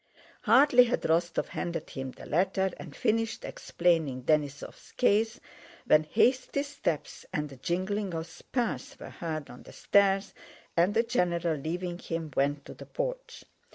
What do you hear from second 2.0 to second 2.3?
the